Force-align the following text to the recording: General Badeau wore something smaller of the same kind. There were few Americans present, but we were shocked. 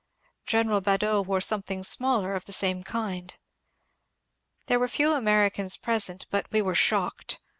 General 0.47 0.81
Badeau 0.81 1.21
wore 1.21 1.39
something 1.41 1.83
smaller 1.83 2.33
of 2.33 2.45
the 2.45 2.51
same 2.51 2.83
kind. 2.83 3.35
There 4.65 4.79
were 4.79 4.87
few 4.87 5.13
Americans 5.13 5.77
present, 5.77 6.25
but 6.31 6.51
we 6.51 6.59
were 6.63 6.73
shocked. 6.73 7.39